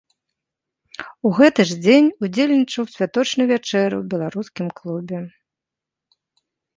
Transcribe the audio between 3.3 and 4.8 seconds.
вячэры ў беларускім